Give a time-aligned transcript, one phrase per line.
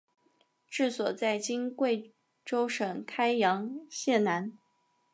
[0.67, 2.11] 治所在今贵
[2.43, 4.57] 州省开阳县南。